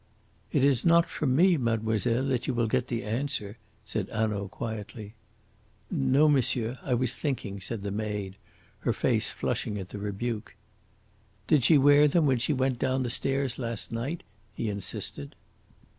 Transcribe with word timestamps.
"It 0.51 0.65
is 0.65 0.83
not 0.83 1.07
from 1.07 1.35
me, 1.35 1.57
mademoiselle, 1.57 2.25
that 2.29 2.47
you 2.47 2.55
will 2.55 2.65
get 2.65 2.87
the 2.87 3.03
answer," 3.03 3.59
said 3.83 4.09
Hanaud 4.09 4.47
quietly. 4.47 5.13
"No, 5.91 6.27
monsieur. 6.27 6.75
I 6.81 6.95
was 6.95 7.15
thinking," 7.15 7.61
said 7.61 7.83
the 7.83 7.91
maid, 7.91 8.37
her 8.79 8.93
face 8.93 9.29
flushing 9.29 9.77
at 9.77 9.89
the 9.89 9.99
rebuke. 9.99 10.55
"Did 11.45 11.63
she 11.63 11.77
wear 11.77 12.07
them 12.07 12.25
when 12.25 12.39
she 12.39 12.51
went 12.51 12.79
down 12.79 13.03
the 13.03 13.11
stairs 13.11 13.59
last 13.59 13.91
night?" 13.91 14.23
he 14.55 14.69
insisted. 14.71 15.35